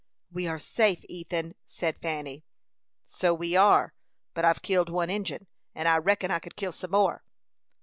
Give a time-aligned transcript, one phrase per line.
[0.31, 2.43] "We are safe, Ethan," said Fanny.
[3.05, 3.93] "So we are;
[4.33, 7.23] but I've killed one Injin, and I reckon I could kill some more."